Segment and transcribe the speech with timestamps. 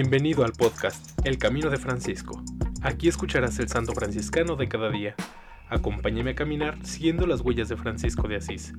[0.00, 2.40] Bienvenido al podcast El Camino de Francisco.
[2.82, 5.16] Aquí escucharás el santo franciscano de cada día.
[5.68, 8.74] Acompáñame a caminar siguiendo las huellas de Francisco de Asís.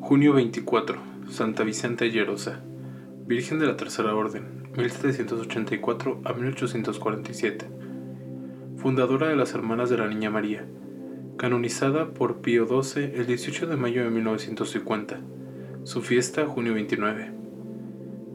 [0.00, 1.00] Junio 24.
[1.28, 2.64] Santa Vicente Llerosa.
[3.30, 7.64] Virgen de la Tercera Orden, 1784 a 1847.
[8.76, 10.66] Fundadora de las Hermanas de la Niña María.
[11.36, 15.20] Canonizada por Pío XII el 18 de mayo de 1950.
[15.84, 17.30] Su fiesta, junio 29.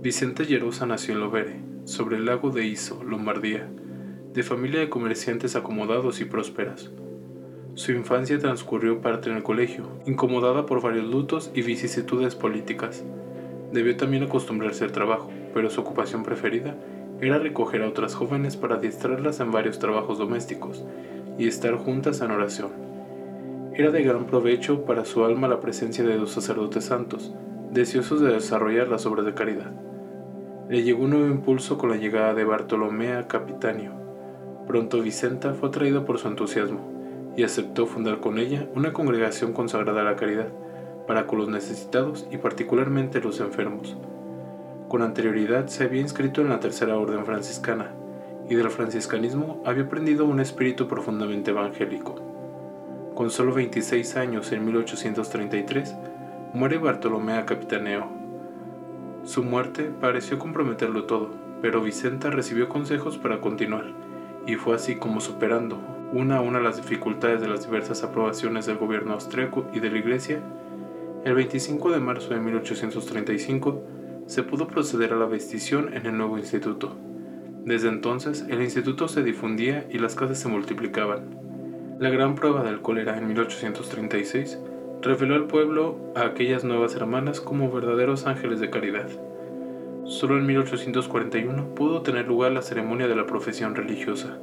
[0.01, 3.69] Vicente Llerosa nació en Lovere, sobre el lago de Iso, Lombardía,
[4.33, 6.89] de familia de comerciantes acomodados y prósperas.
[7.73, 13.03] Su infancia transcurrió parte en el colegio, incomodada por varios lutos y vicisitudes políticas.
[13.71, 16.75] Debió también acostumbrarse al trabajo, pero su ocupación preferida
[17.21, 20.83] era recoger a otras jóvenes para distraerlas en varios trabajos domésticos
[21.37, 22.71] y estar juntas en oración.
[23.73, 27.33] Era de gran provecho para su alma la presencia de dos sacerdotes santos,
[27.71, 29.71] deseosos de desarrollar las obras de caridad.
[30.69, 33.91] Le llegó un nuevo impulso con la llegada de Bartolomea Capitanio.
[34.67, 40.01] Pronto Vicenta fue atraída por su entusiasmo y aceptó fundar con ella una congregación consagrada
[40.01, 40.47] a la caridad
[41.07, 43.97] para con los necesitados y particularmente los enfermos.
[44.87, 47.91] Con anterioridad se había inscrito en la Tercera Orden Franciscana
[48.49, 52.15] y del franciscanismo había aprendido un espíritu profundamente evangélico.
[53.15, 55.95] Con solo 26 años, en 1833,
[56.53, 58.07] muere Bartolomea Capitaneo.
[59.23, 63.85] Su muerte pareció comprometerlo todo, pero Vicenta recibió consejos para continuar,
[64.45, 65.79] y fue así como superando
[66.13, 69.97] una a una las dificultades de las diversas aprobaciones del gobierno austriaco y de la
[69.97, 70.39] Iglesia,
[71.25, 73.81] el 25 de marzo de 1835
[74.27, 76.95] se pudo proceder a la vestición en el nuevo instituto.
[77.63, 81.35] Desde entonces, el instituto se difundía y las casas se multiplicaban.
[81.97, 84.59] La gran prueba del cólera en 1836
[85.01, 89.09] reveló al pueblo a aquellas nuevas hermanas como verdaderos ángeles de caridad.
[90.05, 94.37] Solo en 1841 pudo tener lugar la ceremonia de la profesión religiosa.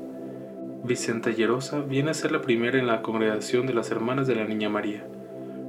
[0.83, 4.45] Vicenta Llerosa viene a ser la primera en la congregación de las Hermanas de la
[4.47, 5.07] Niña María.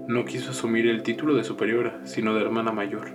[0.06, 3.12] No quiso asumir el título de superiora, sino de hermana mayor.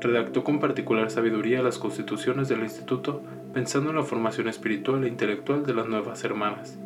[0.00, 3.22] Redactó con particular sabiduría las constituciones del instituto
[3.54, 6.80] pensando en la formación espiritual e intelectual de las nuevas hermanas.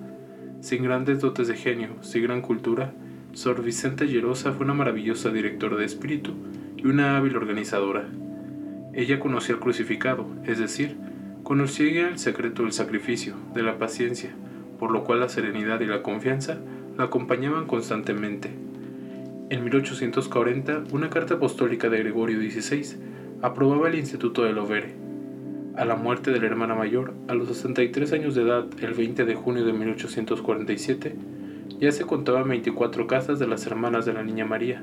[0.61, 2.93] Sin grandes dotes de genio, sin gran cultura,
[3.33, 6.35] Sor Vicenta Llerosa fue una maravillosa directora de espíritu
[6.77, 8.07] y una hábil organizadora.
[8.93, 10.99] Ella conocía el crucificado, es decir,
[11.45, 14.35] conocía el secreto del sacrificio, de la paciencia,
[14.79, 16.59] por lo cual la serenidad y la confianza
[16.99, 18.64] la acompañaban constantemente
[19.51, 22.97] en 1840, una carta apostólica de Gregorio XVI
[23.43, 24.95] aprobaba el Instituto de Lovere.
[25.77, 29.25] A la muerte de la hermana mayor, a los 63 años de edad, el 20
[29.27, 31.15] de junio de 1847,
[31.79, 34.83] ya se contaban 24 casas de las hermanas de la Niña María,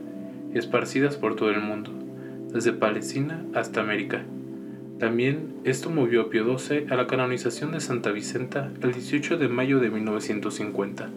[0.53, 1.91] esparcidas por todo el mundo,
[2.53, 4.23] desde Palestina hasta América.
[4.99, 9.47] También esto movió a Pío XII a la canonización de Santa Vicenta el 18 de
[9.47, 11.09] mayo de 1950.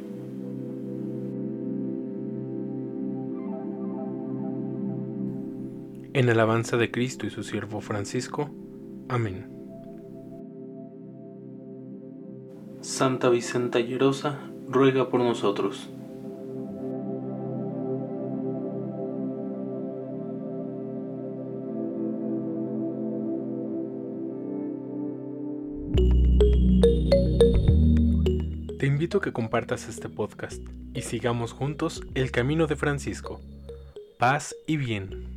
[6.15, 8.49] En alabanza de Cristo y su siervo Francisco.
[9.09, 9.51] Amén.
[12.81, 14.39] Santa Vicenta Llerosa,
[14.69, 15.91] ruega por nosotros.
[28.79, 30.63] Te invito a que compartas este podcast
[30.95, 33.41] y sigamos juntos el camino de Francisco.
[34.17, 35.34] Paz y bien.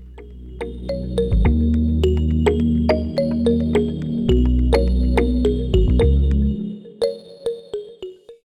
[0.59, 1.46] thank you